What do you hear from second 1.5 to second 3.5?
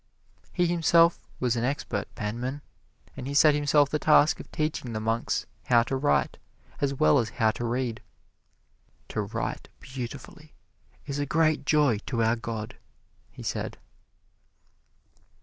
an expert penman, and he